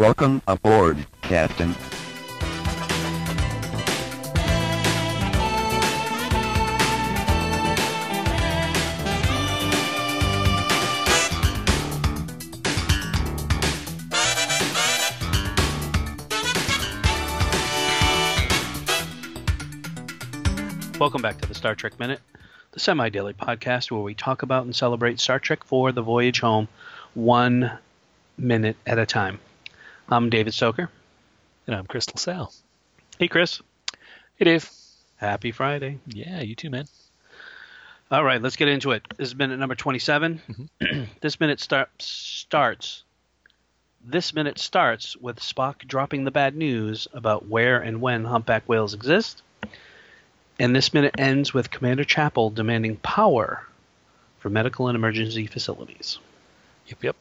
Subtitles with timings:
[0.00, 1.74] Welcome aboard, Captain.
[20.98, 22.20] Welcome back to the Star Trek Minute,
[22.72, 26.40] the semi daily podcast where we talk about and celebrate Star Trek for the voyage
[26.40, 26.68] home
[27.12, 27.70] one
[28.38, 29.38] minute at a time.
[30.12, 30.90] I'm David Stoker.
[31.68, 32.52] And I'm Crystal Sal.
[33.20, 33.62] Hey, Chris.
[34.34, 34.68] Hey, Dave.
[35.18, 36.00] Happy Friday.
[36.08, 36.86] Yeah, you too, man.
[38.10, 39.06] All right, let's get into it.
[39.16, 40.42] This is minute number 27.
[40.48, 41.02] Mm-hmm.
[41.20, 43.04] this minute start, starts.
[44.04, 48.94] This minute starts with Spock dropping the bad news about where and when humpback whales
[48.94, 49.42] exist.
[50.58, 53.64] And this minute ends with Commander Chapel demanding power
[54.40, 56.18] for medical and emergency facilities.
[56.88, 57.16] Yep, yep.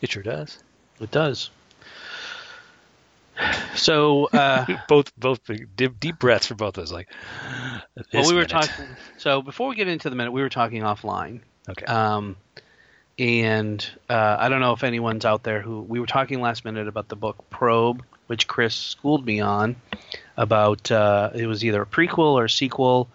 [0.00, 0.62] It sure does.
[1.02, 1.50] It does.
[3.74, 6.92] So, uh, both both big, deep, deep breaths for both of us.
[6.92, 7.08] Like,
[8.12, 8.50] well, we were minute.
[8.50, 8.86] talking.
[9.18, 11.40] So before we get into the minute, we were talking offline.
[11.68, 11.86] Okay.
[11.86, 12.36] Um,
[13.18, 16.88] and uh, I don't know if anyone's out there who we were talking last minute
[16.88, 19.76] about the book Probe, which Chris schooled me on
[20.36, 20.90] about.
[20.90, 23.08] Uh, it was either a prequel or a sequel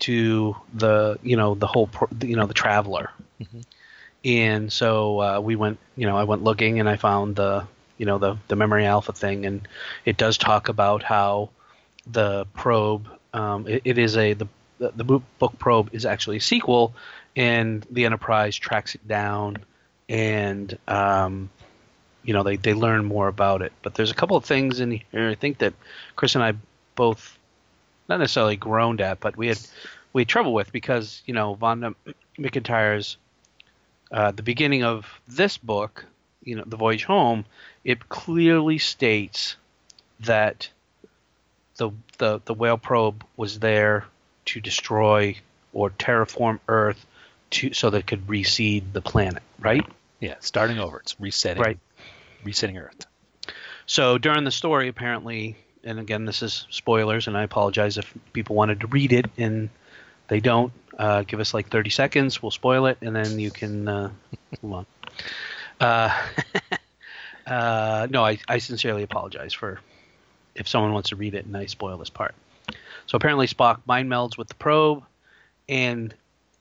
[0.00, 1.88] to the you know the whole
[2.22, 3.10] you know the Traveler.
[3.40, 3.64] Mhm.
[4.24, 7.66] And so uh, we went, you know, I went looking and I found the,
[7.98, 9.68] you know, the the memory alpha thing, and
[10.04, 11.50] it does talk about how
[12.10, 16.94] the probe, um, it, it is a the the book probe is actually a sequel,
[17.36, 19.58] and the Enterprise tracks it down,
[20.08, 21.50] and um,
[22.24, 23.72] you know they they learn more about it.
[23.82, 25.74] But there's a couple of things in here I think that
[26.16, 26.54] Chris and I
[26.94, 27.38] both
[28.08, 29.60] not necessarily groaned at, but we had
[30.12, 31.94] we had trouble with because you know Vonda
[32.38, 33.16] McIntyre's
[34.14, 36.06] uh, the beginning of this book,
[36.44, 37.44] you know, The Voyage Home,
[37.84, 39.56] it clearly states
[40.20, 40.68] that
[41.76, 44.06] the the the whale probe was there
[44.46, 45.36] to destroy
[45.72, 47.04] or terraform Earth
[47.50, 49.84] to so that it could reseed the planet, right?
[50.20, 51.00] yeah, starting over.
[51.00, 51.62] It's resetting.
[51.62, 51.78] Right.
[52.44, 53.06] Resetting Earth.
[53.86, 58.54] So during the story, apparently, and again, this is spoilers, and I apologize if people
[58.54, 59.68] wanted to read it and
[60.28, 60.72] they don't.
[60.98, 64.10] Uh, give us like 30 seconds, we'll spoil it, and then you can uh,
[64.62, 64.86] move on.
[65.80, 66.22] Uh,
[67.46, 69.80] uh, no, I, I sincerely apologize for
[70.54, 72.34] if someone wants to read it and I spoil this part.
[73.06, 75.04] So apparently, Spock mind melds with the probe,
[75.68, 76.14] and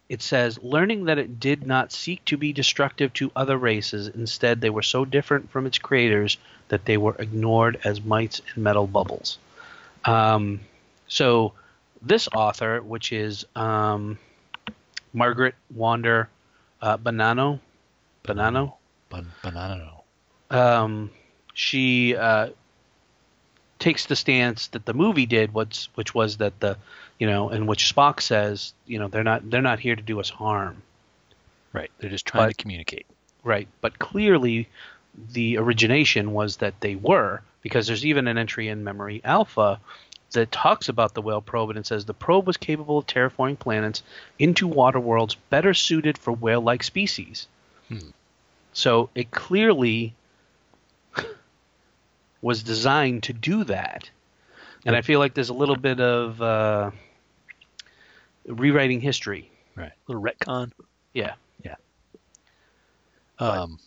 [0.10, 4.10] it says, learning that it did not seek to be destructive to other races.
[4.10, 8.64] Instead, they were so different from its creators that they were ignored as mites in
[8.64, 9.38] metal bubbles.
[10.06, 10.60] Um,
[11.08, 11.54] so,
[12.04, 14.18] this author, which is um,
[15.14, 16.30] Margaret Wander
[16.82, 17.60] uh, Bonanno,
[18.24, 18.74] Bonanno,
[19.10, 19.92] banana.
[20.52, 21.10] um,
[21.54, 22.50] she uh,
[23.80, 26.78] takes the stance that the movie did, what's, which was that the,
[27.20, 30.20] you know, in which Spock says, you know, they're not they're not here to do
[30.20, 30.82] us harm,
[31.74, 31.90] Right.
[32.00, 33.06] They're just trying But- to communicate.
[33.44, 33.68] right?
[33.82, 34.68] But clearly,
[35.32, 39.80] the origination was that they were, because there's even an entry in Memory Alpha
[40.34, 43.58] that talks about the whale probe and it says the probe was capable of terraforming
[43.58, 44.04] planets
[44.38, 47.48] into water worlds better suited for whale-like species.
[47.88, 48.10] Hmm.
[48.74, 50.14] So it clearly
[52.42, 54.10] was designed to do that.
[54.86, 56.92] And I feel like there's a little bit of uh,
[58.46, 59.50] rewriting history.
[59.76, 59.92] Right.
[59.92, 60.72] A little retcon.
[61.14, 61.36] Yeah.
[61.64, 61.76] Yeah.
[63.40, 63.80] Um,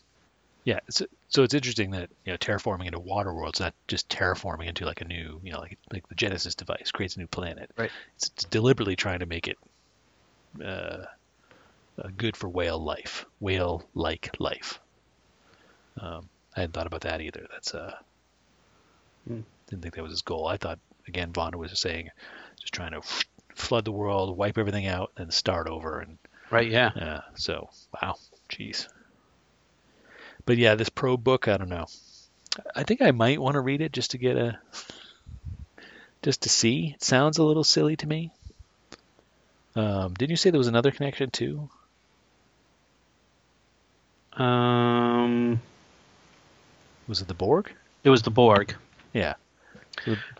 [0.64, 0.80] yeah.
[0.88, 4.84] So, so it's interesting that you know terraforming into water worlds, not just terraforming into
[4.84, 7.70] like a new, you know, like like the Genesis device creates a new planet.
[7.76, 7.90] Right.
[8.16, 9.58] It's, it's deliberately trying to make it
[10.62, 11.04] uh,
[11.98, 14.80] uh, good for whale life, whale-like life.
[16.00, 17.46] Um, I hadn't thought about that either.
[17.50, 17.94] That's uh,
[19.26, 19.40] Hmm.
[19.68, 20.46] didn't think that was his goal.
[20.46, 20.78] I thought
[21.08, 22.10] again, Vonda was saying,
[22.60, 23.02] just trying to
[23.54, 26.18] flood the world, wipe everything out, and start over, and
[26.50, 26.92] Right, yeah.
[26.94, 27.20] yeah.
[27.34, 27.68] So
[28.00, 28.14] wow,
[28.48, 28.86] jeez.
[30.46, 31.86] But yeah, this pro book, I don't know.
[32.74, 34.58] I think I might want to read it just to get a,
[36.22, 36.92] just to see.
[36.94, 38.30] It sounds a little silly to me.
[39.74, 41.68] Um, didn't you say there was another connection too?
[44.32, 45.60] Um,
[47.08, 47.72] Was it the Borg?
[48.04, 48.74] it was the Borg.
[49.12, 49.34] Yeah.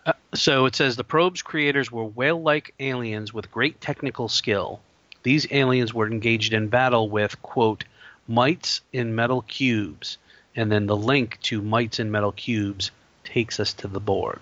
[0.05, 4.79] Uh, so it says the probe's creators were whale-like aliens with great technical skill.
[5.23, 7.83] These aliens were engaged in battle with quote
[8.27, 10.17] mites in metal cubes,
[10.55, 12.91] and then the link to mites in metal cubes
[13.23, 14.39] takes us to the Borg.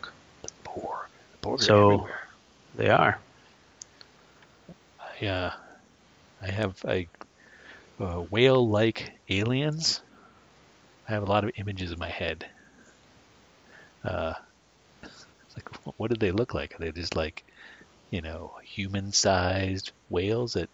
[0.64, 1.08] Borg.
[1.32, 2.22] The Borg So- everywhere.
[2.76, 3.20] They are.
[5.22, 5.54] I, uh,
[6.42, 7.08] I have a
[8.00, 10.02] uh, whale-like aliens.
[11.08, 12.46] I have a lot of images in my head.
[14.04, 14.34] Uh,
[15.56, 16.76] like, what did they look like?
[16.76, 17.44] Are they just like,
[18.12, 20.70] you know, human-sized whales that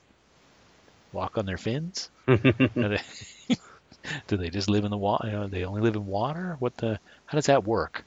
[1.14, 2.10] walk on their fins?
[2.28, 3.00] They,
[4.28, 5.28] do they just live in the water?
[5.28, 6.56] You know, they only live in water?
[6.60, 7.00] What the?
[7.26, 8.04] How does that work?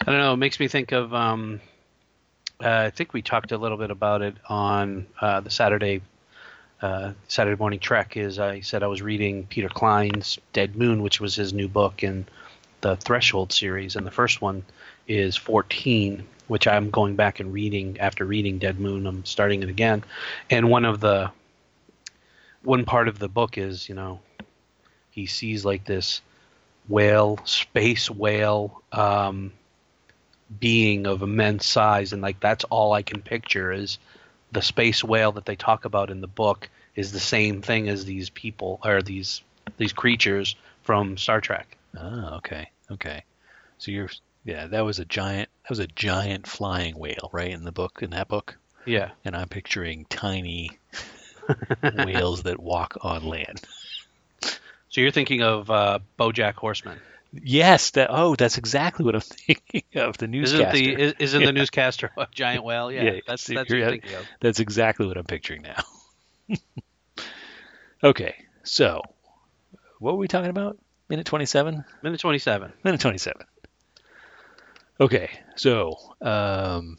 [0.00, 0.34] I don't know.
[0.34, 1.14] It makes me think of.
[1.14, 1.60] Um,
[2.62, 6.02] uh, I think we talked a little bit about it on uh, the Saturday
[6.80, 8.16] uh, Saturday Morning Trek.
[8.16, 12.02] Is I said I was reading Peter Clines' Dead Moon, which was his new book
[12.02, 12.26] in
[12.80, 14.64] the Threshold series, and the first one
[15.06, 19.06] is 14, which I'm going back and reading after reading Dead Moon.
[19.06, 20.04] I'm starting it again,
[20.50, 21.30] and one of the
[22.62, 24.20] one part of the book is you know
[25.10, 26.20] he sees like this
[26.88, 28.82] whale, space whale.
[28.92, 29.52] Um,
[30.60, 33.98] being of immense size and like that's all I can picture is
[34.52, 38.04] the space whale that they talk about in the book is the same thing as
[38.04, 39.42] these people or these
[39.78, 41.76] these creatures from Star Trek.
[41.98, 43.24] Oh, okay, okay.
[43.78, 44.10] So you're
[44.44, 47.50] yeah, that was a giant that was a giant flying whale, right?
[47.50, 48.56] In the book in that book,
[48.86, 49.10] Yeah.
[49.24, 50.78] and I'm picturing tiny
[52.04, 53.60] whales that walk on land.
[54.88, 57.00] So you're thinking of uh, BoJack Horseman.
[57.32, 60.16] Yes, that oh, that's exactly what I'm thinking of.
[60.18, 60.72] The Isn't newscaster.
[60.78, 62.92] the is, isn't the newscaster a giant whale?
[62.92, 64.24] Yeah, Yeah, that's that's what you're- you're thinking of.
[64.40, 65.82] That's exactly what I'm picturing now.
[68.02, 69.00] okay, so
[69.98, 70.78] what were we talking about?
[71.08, 71.84] Minute 27?
[72.02, 72.72] Minute 27.
[72.84, 73.42] Minute 27.
[75.00, 76.96] Okay, so um,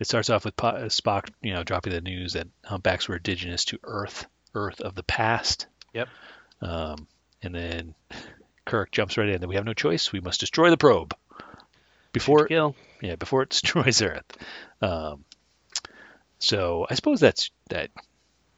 [0.00, 3.64] it starts off with Po- Spock, you know, dropping the news that humpbacks were indigenous
[3.66, 5.66] to Earth, Earth of the past.
[5.94, 6.08] Yep.
[6.60, 7.06] Um,
[7.42, 7.94] and then
[8.64, 9.40] Kirk jumps right in.
[9.40, 10.12] That we have no choice.
[10.12, 11.14] We must destroy the probe
[12.12, 12.74] before Kill.
[13.00, 14.24] yeah, before it destroys Earth.
[14.80, 15.24] Um,
[16.40, 17.90] so I suppose that's that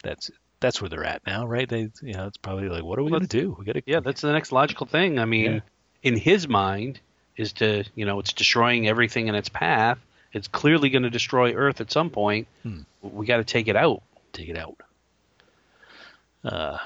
[0.02, 0.30] that's
[0.60, 1.68] that's where they're at now, right?
[1.68, 3.54] They you know it's probably like, what are we Well, gonna do?
[3.58, 5.18] We gotta Yeah, that's the next logical thing.
[5.18, 5.60] I mean, Yeah.
[6.02, 7.00] in his mind,
[7.36, 9.98] is to you know it's destroying everything in its path.
[10.32, 12.48] It's clearly going to destroy Earth at some point.
[12.62, 12.80] Hmm.
[13.02, 14.02] We got to take it out.
[14.32, 14.76] take it out.
[16.44, 16.78] Uh,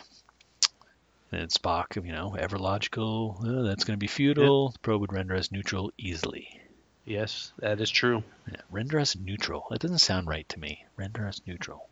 [1.33, 3.39] and Spock, you know, ever logical.
[3.43, 4.71] "Oh, that's going to be futile.
[4.71, 6.61] The probe would render us neutral easily.
[7.05, 8.23] Yes, that is true.
[8.50, 9.67] Yeah, render us neutral.
[9.71, 10.85] That doesn't sound right to me.
[10.97, 11.89] Render us neutral.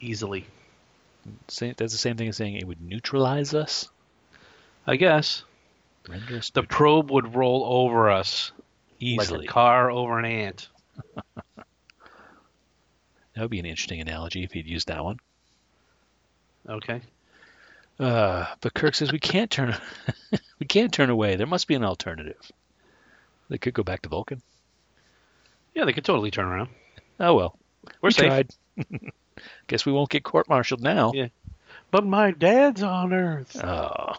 [0.00, 0.46] Easily,
[1.48, 3.88] Say, that's the same thing as saying it would neutralize us.
[4.86, 5.42] I guess.
[6.08, 8.52] The probe would roll over us
[9.00, 9.40] easily.
[9.40, 10.68] like a car over an ant.
[13.34, 15.18] That would be an interesting analogy if he'd used that one.
[16.68, 17.00] Okay.
[17.98, 19.76] Uh, but Kirk says we can't turn
[20.60, 21.34] we can't turn away.
[21.36, 22.38] There must be an alternative.
[23.48, 24.40] They could go back to Vulcan.
[25.74, 26.68] Yeah, they could totally turn around.
[27.20, 27.58] Oh well,
[28.00, 28.26] We're we safe.
[28.26, 28.50] tried.
[29.66, 31.10] Guess we won't get court-martialed now.
[31.12, 31.28] Yeah.
[31.90, 33.56] But my dad's on Earth.
[33.64, 34.14] Oh.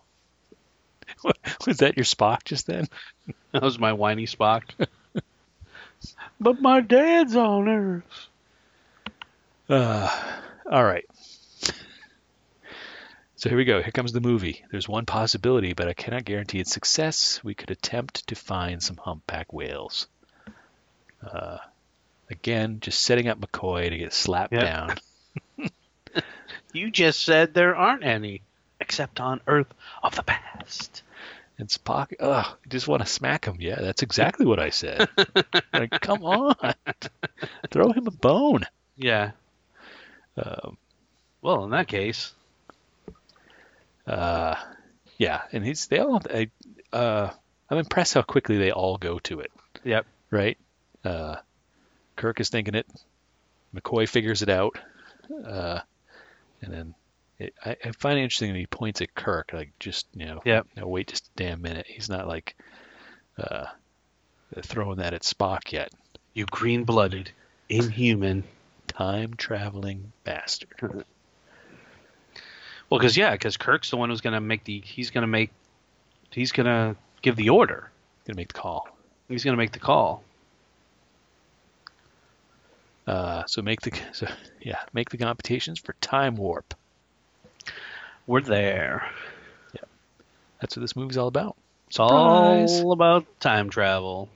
[1.68, 2.88] Was that your Spock just then?
[3.51, 4.63] That was my whiny Spock.
[6.42, 8.27] but my dad's on Earth.
[9.69, 10.10] Uh,
[10.69, 11.06] all right.
[13.38, 13.81] So here we go.
[13.81, 14.63] Here comes the movie.
[14.72, 17.42] There's one possibility, but I cannot guarantee its success.
[17.45, 20.07] We could attempt to find some humpback whales.
[21.25, 21.57] Uh,
[22.30, 24.62] again, just setting up McCoy to get slapped Yep.
[24.62, 25.69] down.
[26.74, 28.42] You just said there aren't any,
[28.81, 29.74] except on Earth
[30.04, 31.04] of the past.
[31.57, 33.57] And Spock, ugh, I just want to smack him.
[33.59, 35.07] Yeah, that's exactly what I said.
[35.74, 36.56] like, come on,
[37.71, 38.66] throw him a bone.
[38.97, 39.31] Yeah.
[40.38, 40.78] Um,
[41.42, 42.33] Well, in that case,
[44.06, 44.56] uh,
[45.18, 46.21] yeah, and he's they all.
[46.30, 46.50] I,
[46.92, 47.30] uh,
[47.69, 49.52] I'm impressed how quickly they all go to it.
[49.83, 50.06] yep.
[50.30, 50.57] right?
[51.04, 51.38] Uh,
[52.18, 52.85] Kirk is thinking it.
[53.74, 54.78] McCoy figures it out,
[55.45, 55.80] uh,
[56.62, 56.95] and then
[57.39, 60.42] it, I, I find it interesting that he points at Kirk, like just you know,
[60.45, 60.68] Yep.
[60.77, 61.85] no, wait just a damn minute.
[61.87, 62.56] He's not like
[63.37, 63.65] uh,
[64.61, 65.92] throwing that at Spock yet.
[66.33, 67.31] You green-blooded,
[67.69, 68.44] inhuman.
[68.87, 71.06] Time traveling bastard.
[72.89, 74.80] Well, because yeah, because Kirk's the one who's gonna make the.
[74.85, 75.49] He's gonna make.
[76.31, 77.89] He's gonna give the order.
[78.23, 78.87] He's gonna make the call.
[79.27, 80.23] He's gonna make the call.
[83.07, 84.27] Uh, so make the so
[84.61, 86.73] yeah make the computations for time warp.
[88.27, 89.09] We're there.
[89.73, 89.81] Yeah.
[90.59, 91.55] That's what this movie's all about.
[91.87, 92.81] It's Surprise.
[92.81, 94.29] all about time travel.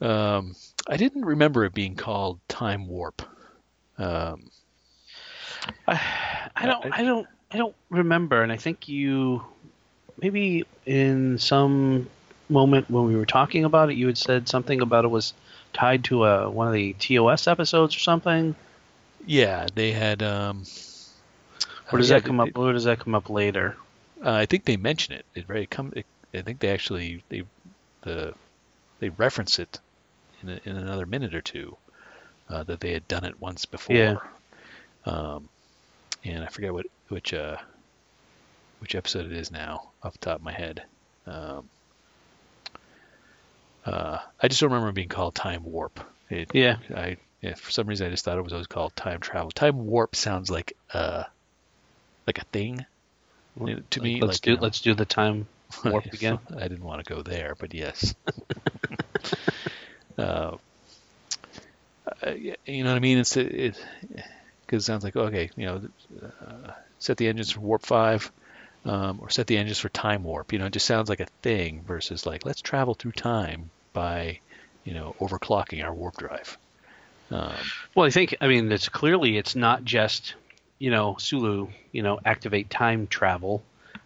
[0.00, 0.54] Um,
[0.88, 3.22] I didn't remember it being called time warp.
[3.98, 4.50] Um,
[5.88, 6.00] I,
[6.54, 6.98] I don't.
[6.98, 7.26] I don't.
[7.50, 9.44] I don't remember, and I think you,
[10.20, 12.08] maybe in some
[12.48, 15.34] moment when we were talking about it, you had said something about it was
[15.72, 18.54] tied to a one of the TOS episodes or something.
[19.26, 20.64] Yeah, they had um
[21.92, 22.58] Or does yeah, that come they- up?
[22.58, 23.76] Or does that come up later?
[24.24, 25.24] Uh, I think they mention it.
[25.34, 25.92] It very come.
[25.94, 27.42] It, I think they actually they
[28.02, 28.34] the
[29.00, 29.78] they reference it
[30.42, 31.76] in, a, in another minute or two
[32.48, 33.96] uh, that they had done it once before.
[33.96, 34.16] Yeah.
[35.04, 35.48] Um,
[36.24, 37.56] and I forget what which uh
[38.80, 40.82] which episode it is now off the top of my head.
[41.26, 41.68] Um,
[43.84, 46.00] uh, I just don't remember it being called time warp.
[46.30, 46.76] It, Yeah.
[46.94, 49.50] I yeah, for some reason I just thought it was always called time travel.
[49.50, 51.24] Time warp sounds like uh
[52.26, 52.84] like a thing
[53.90, 54.20] to me.
[54.20, 55.46] let's like, do you know, let's do the time
[55.84, 56.38] warp again.
[56.56, 58.14] I didn't want to go there, but yes.
[60.18, 60.56] uh,
[62.22, 63.18] uh, you know what I mean?
[63.18, 63.76] It's it
[64.66, 65.82] because it sounds like okay, you know,
[66.46, 68.30] uh, set the engines for warp five,
[68.84, 70.52] um, or set the engines for time warp.
[70.52, 74.40] You know, it just sounds like a thing versus like let's travel through time by,
[74.84, 76.58] you know, overclocking our warp drive.
[77.30, 77.54] Um,
[77.94, 80.34] Well, I think I mean it's clearly it's not just
[80.84, 83.62] you know Sulu you know activate time travel.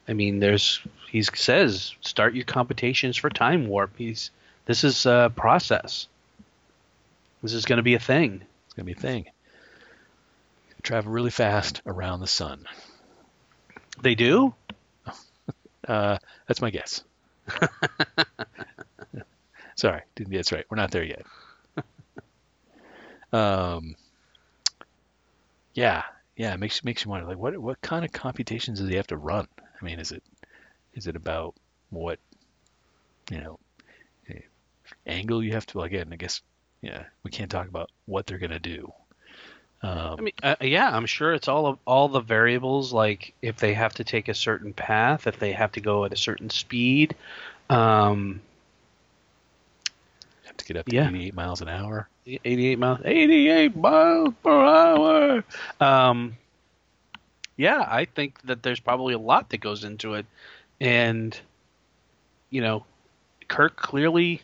[0.07, 0.81] I mean there's
[1.11, 3.91] he says start your computations for time warp.
[3.99, 4.31] He's
[4.67, 6.07] this is a process.
[7.43, 8.43] This is going to be a thing.
[8.67, 9.27] it's gonna be a thing.
[10.83, 12.65] Travel really fast around the sun.
[14.01, 14.55] They do.
[15.87, 17.03] Uh, that's my guess.
[19.77, 20.67] Sorry, didn't that's right.
[20.69, 21.25] We're not there yet.
[23.33, 23.97] um,
[25.73, 26.03] yeah,
[26.39, 26.55] yeah.
[26.55, 29.17] It makes makes you wonder, like, what what kind of computations does he have to
[29.17, 29.47] run?
[29.61, 30.23] I mean, is it
[30.95, 31.55] is it about
[31.91, 32.19] what
[33.31, 33.59] you know
[34.31, 34.41] eh,
[35.07, 35.83] angle you have to?
[35.83, 36.41] Again, I guess
[36.81, 38.91] yeah, we can't talk about what they're gonna do.
[39.83, 42.93] Um, I mean, uh, yeah, I'm sure it's all of all the variables.
[42.93, 46.13] Like if they have to take a certain path, if they have to go at
[46.13, 47.15] a certain speed.
[47.69, 48.41] Um,
[50.59, 51.09] to get up to yeah.
[51.09, 52.09] 88 miles an hour.
[52.45, 55.45] 88 miles 88 miles per hour
[55.81, 56.37] um
[57.57, 60.27] yeah i think that there's probably a lot that goes into it
[60.81, 61.39] and
[62.51, 62.85] you know
[63.49, 64.43] kirk clearly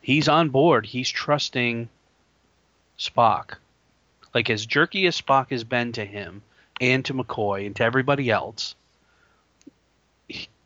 [0.00, 1.88] he's on board he's trusting
[2.98, 3.54] spock
[4.34, 6.42] like as jerky as spock has been to him
[6.80, 8.74] and to mccoy and to everybody else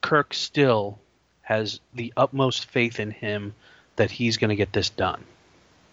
[0.01, 0.99] kirk still
[1.43, 3.55] has the utmost faith in him
[3.99, 5.23] that he's going to get this done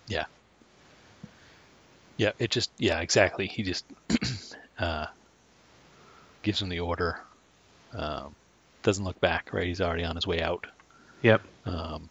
[0.08, 0.26] Yeah,
[2.18, 3.48] Yeah, it just yeah, exactly.
[3.48, 3.86] He just
[4.80, 5.08] uh,
[6.42, 7.20] gives him the order.
[7.94, 8.36] Um,
[8.84, 9.68] doesn't look back, right?
[9.68, 10.68] He's already on his way out.
[11.22, 12.10] yep Um,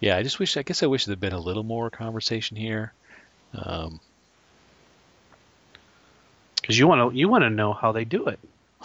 [0.00, 0.56] yeah, I just wish.
[0.56, 2.92] I guess I wish there'd been a little more conversation here.
[3.54, 4.00] Um,
[6.60, 8.38] because you want to you want to know how they do it.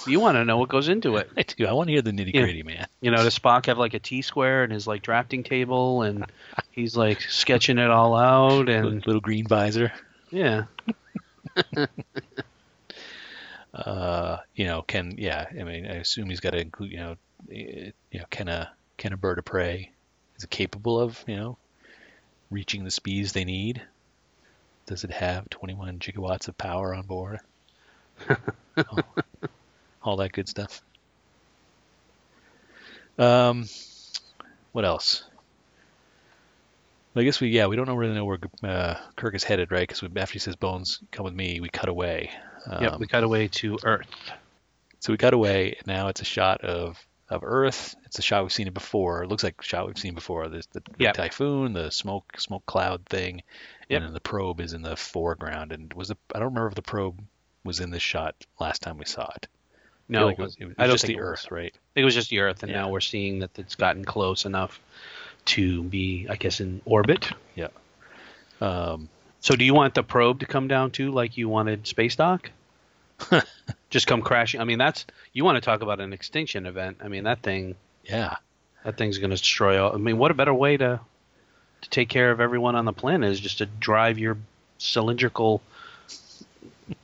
[0.08, 1.30] You want to know what goes into it.
[1.38, 1.66] I do.
[1.66, 2.88] I want to hear the nitty gritty, man.
[3.02, 6.26] You know, does Spock have like a T square and his like drafting table, and
[6.72, 9.92] he's like sketching it all out, Little, and little green visor.
[10.32, 10.66] yeah,
[13.74, 15.46] Uh, you know, can yeah.
[15.52, 16.92] I mean, I assume he's got to include.
[16.92, 17.16] You know,
[17.52, 19.92] eh, you know, can a can a bird of prey
[20.38, 21.58] is it capable of you know
[22.50, 23.82] reaching the speeds they need?
[24.86, 27.40] Does it have 21 gigawatts of power on board?
[28.78, 29.00] all,
[30.06, 30.82] all that good stuff.
[33.18, 33.66] Um,
[34.72, 35.24] what else?
[37.14, 39.72] Well, I guess we yeah we don't know really know where uh, Kirk is headed,
[39.72, 39.88] right?
[39.88, 42.30] Because after he says "Bones, come with me," we cut away.
[42.70, 43.00] Um, yep.
[43.00, 44.08] We cut away to Earth.
[45.00, 46.98] so we cut away, and now it's a shot of
[47.30, 47.96] of Earth.
[48.06, 49.24] It's a shot we've seen it before.
[49.24, 50.48] It looks like a shot we've seen before.
[50.50, 51.14] There's the, the Yep.
[51.16, 53.42] typhoon, the smoke smoke cloud thing,
[53.90, 53.98] Yep.
[53.98, 55.72] and then the probe is in the foreground.
[55.72, 57.20] And was the I don't remember if the probe
[57.64, 59.48] was in this shot last time we saw it.
[60.10, 61.32] I No, like it was, it was I don't just think the it was.
[61.46, 61.74] Earth, right?
[61.96, 62.82] it was just the Earth, and Yeah.
[62.82, 64.80] now we're seeing that it's gotten close enough
[65.46, 67.30] to be, I guess, in orbit.
[67.56, 67.68] Yeah.
[68.62, 69.10] Um,
[69.42, 72.50] So, do you want the probe to come down too, like you wanted Space Dock?
[73.92, 74.60] Just come crashing.
[74.60, 76.98] I mean, that's you want to talk about an extinction event.
[77.04, 78.36] I mean, that thing, yeah,
[78.84, 79.94] that thing's going to destroy all.
[79.94, 81.00] I mean, what a better way to
[81.82, 84.38] to take care of everyone on the planet is just to drive your
[84.80, 85.62] cylindrical,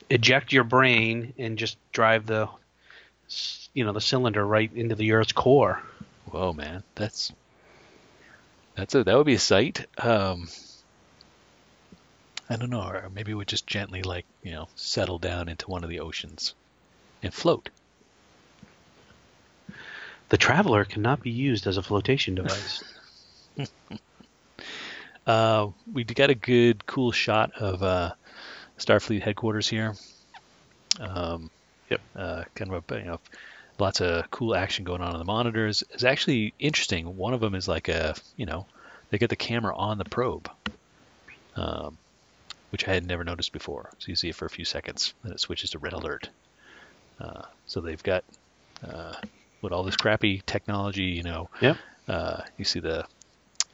[0.10, 2.48] eject your brain, and just drive the,
[3.74, 5.82] you know, the cylinder right into the Earth's core.
[6.26, 7.32] whoa, man, that's
[8.76, 9.86] that's a that would be a sight.
[9.98, 10.48] Um,
[12.50, 15.70] I don't know, or maybe it would just gently like you know settle down into
[15.70, 16.54] one of the oceans
[17.24, 17.70] and float.
[20.30, 22.84] The Traveler cannot be used as a flotation device.
[25.28, 28.12] Uh, we got a good, cool shot of uh,
[28.80, 29.94] Starfleet headquarters here.
[31.00, 31.52] Um,
[31.92, 32.02] Yep.
[32.16, 33.20] Uh, kind of a, you know,
[33.78, 35.84] lots of cool action going on on the monitors.
[35.92, 37.16] It's actually interesting.
[37.16, 38.66] One of them is like a, you know,
[39.10, 40.50] they get the camera on the probe.
[41.56, 41.98] Um,
[42.72, 43.90] which I had never noticed before.
[44.00, 46.30] So you see it for a few seconds, then it switches to red alert.
[47.20, 48.24] Uh, so they've got
[48.88, 49.14] uh,
[49.62, 51.50] with all this crappy technology, you know.
[51.62, 51.78] Yep.
[52.08, 53.06] Uh, you see the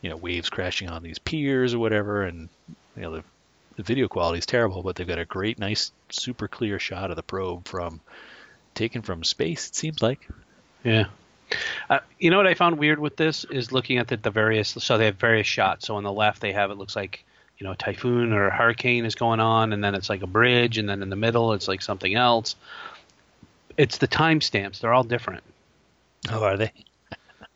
[0.01, 2.50] you know waves crashing on these piers or whatever, and
[2.95, 3.24] you know the
[3.77, 7.15] the video quality is terrible, but they've got a great, nice, super clear shot of
[7.15, 8.01] the probe from
[8.74, 9.69] taken from space.
[9.69, 10.27] It seems like.
[10.84, 11.05] Yeah.
[11.89, 14.69] Uh, you know what I found weird with this is looking at the, the various.
[14.69, 15.88] So they have various shots.
[15.88, 17.24] So on the left they have it looks like
[17.60, 20.27] you know a typhoon or a hurricane is going on, and then it's like a
[20.27, 22.55] bridge, and then in the middle it's like something else.
[23.77, 25.43] It's the timestamps; they're all different.
[26.31, 26.74] Oh, are they?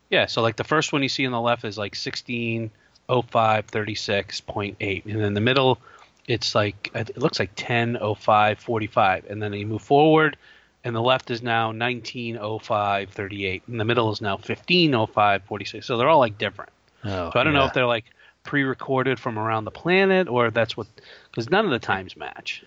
[0.08, 0.26] Yeah.
[0.26, 2.70] So like the first one you see on the left is like sixteen
[3.08, 5.78] oh five thirty six point eight, and then the middle
[6.26, 10.36] it's like it looks like ten oh five forty five, and then you move forward
[10.84, 16.18] and the left is now 190538 and the middle is now 150546 so they're all
[16.18, 16.70] like different.
[17.04, 18.04] Oh, so i don't know if they're like
[18.44, 20.86] pre-recorded from around the planet or that's what
[21.30, 22.64] because none of the times match.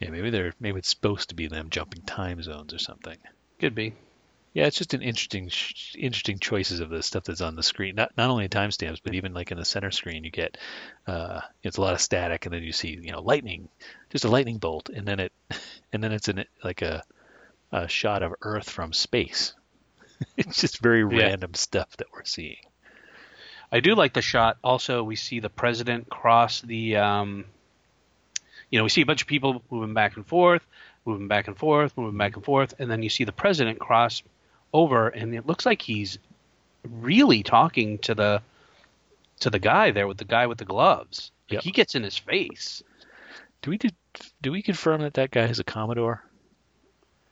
[0.00, 3.18] Yeah, maybe they're maybe it's supposed to be them jumping time zones or something.
[3.58, 3.94] could be
[4.54, 7.94] Yeah, it's just an interesting, sh- interesting choices of the stuff that's on the screen.
[7.94, 10.58] Not not only in timestamps, but even like in the center screen, you get
[11.06, 13.68] uh, it's a lot of static, and then you see you know lightning,
[14.10, 15.32] just a lightning bolt, and then it,
[15.92, 17.04] and then it's an like a,
[17.72, 19.54] a shot of Earth from space.
[20.36, 21.30] it's just very Yeah.
[21.30, 22.56] random stuff that we're seeing.
[23.70, 27.44] i do like the shot also we see the president cross the um,
[28.70, 30.62] you know we see a bunch of people moving back and forth
[31.04, 34.22] moving back and forth moving back and forth and then you see the president cross
[34.72, 36.18] over and it looks like he's
[36.84, 38.42] really talking to the
[39.40, 41.62] to the guy there with the guy with the gloves Like, Yep.
[41.64, 42.82] he gets in his face
[43.62, 43.88] Do we do,
[44.42, 46.22] do we confirm that that guy is a Commodore?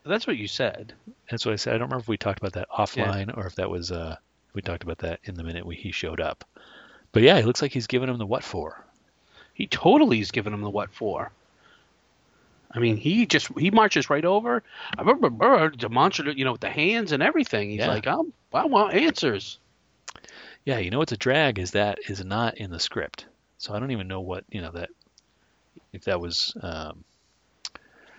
[0.05, 0.93] that's what you said
[1.31, 1.75] That's what I said.
[1.75, 4.17] I don't remember if we talked about that offline or if that was uh,
[4.55, 6.45] we talked about that in the minute we, he showed up.
[7.13, 8.85] But yeah, it looks like he's giving him the what for.
[9.55, 11.31] he totally is giving him the what for
[12.77, 14.63] I mean, he just he marches right over.
[14.97, 17.71] I remember demonstrative, you know, with the hands and everything.
[17.71, 17.89] He's Yeah.
[17.89, 19.59] like, I'm, I want answers.
[20.67, 23.25] Yeah, you know what's a drag is that is not in the script.
[23.57, 24.91] So I don't even know what you know that
[25.95, 27.05] if that was um,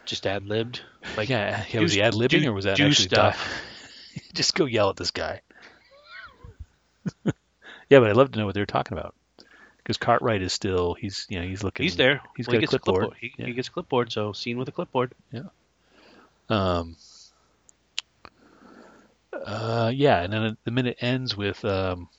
[0.06, 0.82] Just ad libbed.
[1.16, 3.64] Like, yeah, yeah do was he ad libbing or was that actually stuff.
[4.34, 5.42] Just go yell at this guy.
[7.26, 9.14] yeah, but I'd love to know what they're talking about
[9.88, 12.20] because Cartwright is still he's you know he's looking he's there.
[12.36, 13.16] He's Well, got he a gets clipboard.
[13.22, 13.46] He, Yeah.
[13.46, 14.12] he gets a clipboard.
[14.12, 15.14] So scene with a clipboard.
[15.32, 15.44] Yeah
[16.50, 16.98] um,
[19.34, 22.10] uh, yeah, and then the minute ends with um,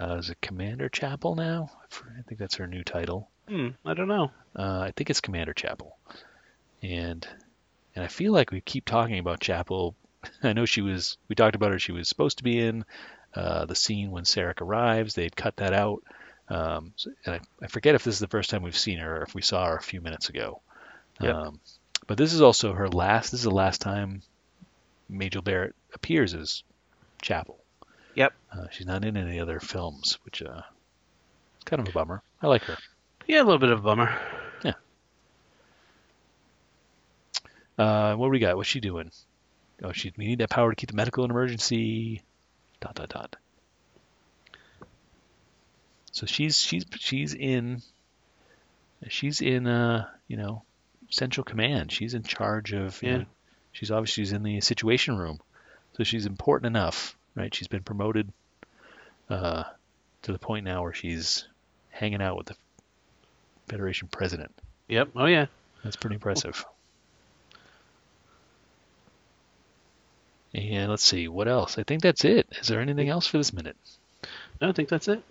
[0.00, 1.70] uh, is it Commander Chapel now?
[1.74, 3.28] I I think that's her new title.
[3.48, 3.68] Hmm.
[3.84, 4.30] I don't know.
[4.54, 5.96] Uh, I think it's Commander Chapel,
[6.82, 7.26] and
[7.94, 9.94] and I feel like we keep talking about Chapel.
[10.42, 11.16] I know she was.
[11.28, 11.78] We talked about her.
[11.78, 12.84] She was supposed to be in
[13.34, 15.14] uh, the scene when Sarek arrives.
[15.14, 16.02] They'd cut that out.
[16.50, 16.92] Um,
[17.24, 19.34] and I, I forget if this is the first time we've seen her or if
[19.34, 20.60] we saw her a few minutes ago.
[21.20, 21.34] Yep.
[21.34, 21.60] Um,
[22.06, 23.30] but this is also her last.
[23.30, 24.22] This is the last time
[25.08, 26.64] Majel Barrett appears as
[27.22, 27.58] Chapel.
[28.16, 28.32] Yep.
[28.52, 30.62] Uh, she's not in any other films, which uh,
[31.58, 32.22] is kind of a bummer.
[32.42, 32.76] I like her.
[33.28, 34.18] Yeah, a little bit of a bummer.
[34.64, 34.72] Yeah.
[37.78, 38.56] Uh, what do we got?
[38.56, 39.12] What's she doing?
[39.84, 40.12] Oh, she.
[40.16, 42.22] We need that power to keep the medical in emergency.
[42.80, 43.36] Dot dot dot.
[46.12, 47.82] So she's she's she's in.
[49.08, 50.62] She's in uh you know
[51.10, 51.92] central command.
[51.92, 53.02] She's in charge of.
[53.02, 53.16] You Yeah.
[53.18, 53.24] know,
[53.72, 55.40] she's obviously she's in the situation room,
[55.96, 57.54] so she's important enough, right?
[57.54, 58.32] She's been promoted.
[59.28, 59.62] Uh,
[60.22, 61.46] to the point now where she's
[61.90, 62.56] hanging out with the
[63.68, 64.52] Federation president.
[64.88, 65.10] Yep.
[65.14, 65.46] Oh yeah.
[65.84, 66.64] That's pretty impressive.
[70.52, 71.78] And let's see, what else?
[71.78, 72.48] I think that's it.
[72.60, 73.76] Is there anything else for this minute?
[74.60, 75.22] No, I think that's it.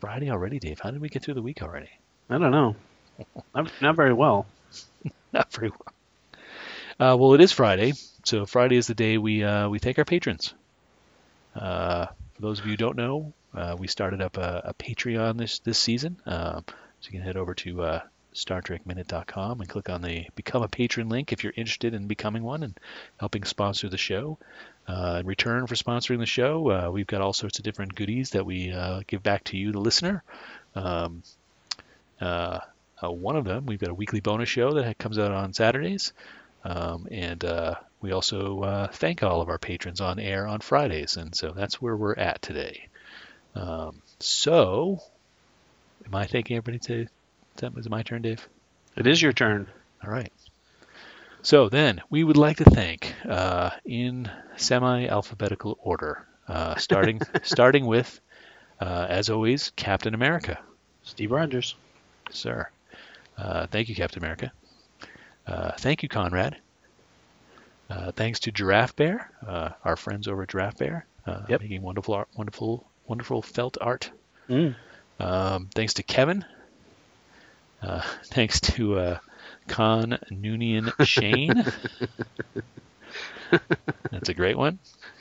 [0.00, 0.80] Friday already, Dave.
[0.80, 1.90] How did we get through the week already?
[2.28, 2.76] I don't know.
[3.54, 4.46] Not, not very well.
[5.32, 5.94] Not very well.
[6.98, 10.04] Uh, well, it is Friday, so Friday is the day we uh, we thank our
[10.04, 10.52] patrons.
[11.54, 15.38] Uh, for those of you who don't know, uh, we started up a, a Patreon
[15.38, 18.00] this this season, uh, so you can head over to uh,
[18.36, 22.62] StarTrekMinute.com and click on the Become a Patron link if you're interested in becoming one
[22.62, 22.78] and
[23.18, 24.38] helping sponsor the show.
[24.86, 28.30] Uh, in return for sponsoring the show, uh, we've got all sorts of different goodies
[28.30, 30.22] that we uh, give back to you, the listener.
[30.74, 31.22] Um,
[32.20, 32.60] uh,
[33.02, 36.12] uh, one of them, we've got a weekly bonus show that comes out on Saturdays.
[36.64, 41.16] Um, and uh, we also thank all of our patrons on air on Fridays.
[41.16, 42.88] And so that's where we're at today.
[43.54, 45.00] Um, so,
[46.04, 47.06] am I thanking everybody to?
[47.62, 48.46] Is, was my turn, Dave?
[48.96, 49.66] It is your turn.
[50.04, 50.32] All right.
[51.42, 58.20] So then, we would like to thank, uh, in semi-alphabetical order, uh, starting starting with,
[58.80, 60.58] uh, as always, Captain America.
[61.04, 61.76] Steve Rogers.
[62.30, 62.68] sir.
[63.38, 64.50] Uh, thank you, Captain America.
[65.46, 66.56] Uh, thank you, Conrad.
[67.88, 71.60] Uh, thanks to Giraffe Bear, uh, our friends over at Giraffe Bear, uh, Yep.
[71.60, 74.10] making wonderful, art, wonderful, wonderful felt art.
[74.48, 74.74] Mm.
[75.20, 76.44] Um, thanks to Kevin.
[77.82, 79.18] Uh, thanks to uh,
[79.68, 81.64] Con Noonian Shane.
[84.10, 84.78] That's a great one.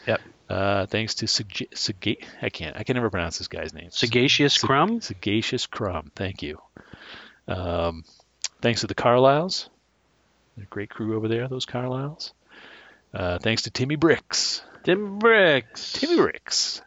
[0.07, 0.21] Yep.
[0.49, 3.89] Uh, thanks to Sag- Sag- I can't I can never pronounce this guy's name.
[3.91, 5.01] Sagacious Sa- Crumb.
[5.01, 6.11] Sagacious Crumb.
[6.15, 6.59] Thank you.
[7.47, 8.03] Um,
[8.61, 9.69] thanks to the Carlisles.
[10.55, 12.31] They're a great crew over there, those Carlisles.
[13.13, 14.61] Uh, thanks to Timmy Bricks.
[14.83, 15.93] Tim Bricks.
[15.93, 16.81] Timmy Bricks.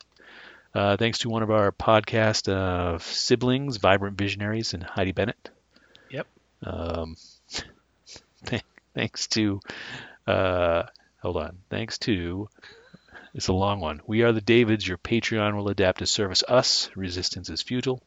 [0.75, 5.51] Uh, thanks to one of our podcast siblings, Vibrant Visionaries, and Heidi Bennett.
[6.65, 7.17] Um,
[8.47, 8.63] th-
[8.95, 9.61] thanks to,
[10.27, 10.85] uh,
[11.21, 11.59] hold on.
[11.71, 12.49] Thanks to,
[13.35, 14.01] it's a long one.
[14.07, 14.87] We are the Davids.
[14.87, 16.91] Your Patreon will adapt to service us.
[16.97, 18.03] Resistance is futile.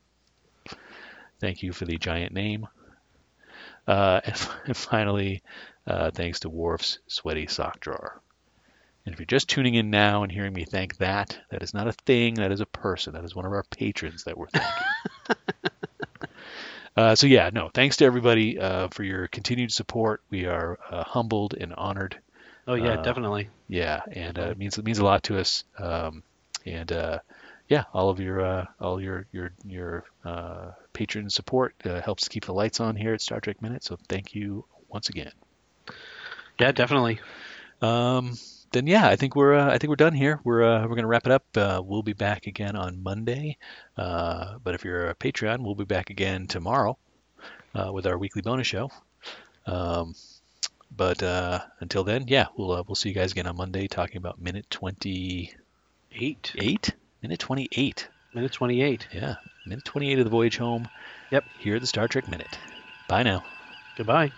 [1.39, 2.67] Thank you for the giant name.
[3.87, 5.43] Uh, and, and finally,
[5.87, 8.21] uh, thanks to Worf's sweaty sock drawer.
[9.05, 11.87] And if you're just tuning in now and hearing me thank that, that is not
[11.87, 12.35] a thing.
[12.35, 13.13] That is a person.
[13.13, 15.37] That is one of our patrons that we're thanking.
[16.97, 20.21] uh, so yeah, no, thanks to everybody uh, for your continued support.
[20.29, 22.19] We are uh, humbled and honored.
[22.67, 23.49] Oh yeah, Uh, definitely.
[23.67, 25.63] Yeah, and uh, it means it means a lot to us.
[25.79, 26.23] Um,
[26.65, 27.19] and uh,
[27.67, 32.45] yeah, all of your uh, all your your your uh, patron support uh, helps keep
[32.45, 33.83] the lights on here at Star Trek Minute.
[33.83, 35.31] So thank you once again.
[36.59, 37.19] Yeah, definitely.
[37.81, 38.37] Um,
[38.71, 40.39] then yeah, I think we're uh, I think we're done here.
[40.43, 41.45] We're uh, we're gonna wrap it up.
[41.55, 43.57] Uh, we'll be back again on Monday.
[43.97, 46.97] Uh, but if you're a Patreon, we'll be back again tomorrow
[47.75, 48.89] uh, with our weekly bonus show.
[49.65, 50.15] Um,
[50.95, 54.17] but uh, until then, yeah, we'll uh, we'll see you guys again on Monday talking
[54.17, 55.53] about minute twenty
[56.13, 56.53] Eight.
[56.57, 56.93] eight.
[57.21, 58.07] Minute twenty eight.
[58.33, 59.07] Minute twenty-eight.
[59.13, 60.87] Yeah, minute twenty eight of the voyage home.
[61.31, 61.45] Yep.
[61.59, 62.59] Here at the Star Trek Minute.
[63.07, 63.43] Bye now.
[63.97, 64.31] Goodbye.